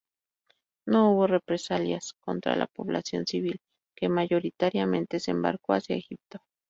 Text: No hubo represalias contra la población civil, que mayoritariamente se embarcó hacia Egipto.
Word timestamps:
No 0.87 1.11
hubo 1.11 1.27
represalias 1.27 2.13
contra 2.13 2.55
la 2.55 2.65
población 2.65 3.27
civil, 3.27 3.61
que 3.95 4.09
mayoritariamente 4.09 5.19
se 5.19 5.29
embarcó 5.29 5.73
hacia 5.73 5.95
Egipto. 5.95 6.39